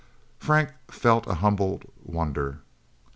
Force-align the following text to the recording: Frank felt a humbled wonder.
Frank 0.39 0.71
felt 0.89 1.27
a 1.27 1.35
humbled 1.35 1.83
wonder. 2.03 2.61